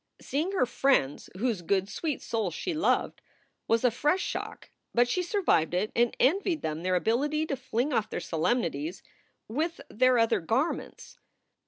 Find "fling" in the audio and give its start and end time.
7.55-7.93